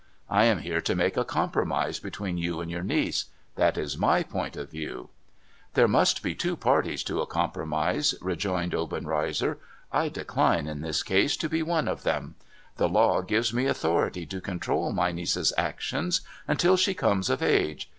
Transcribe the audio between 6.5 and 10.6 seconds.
parties to a compromise,' rejoined Obenreizer, RISEN FROM THE DEAD 555' I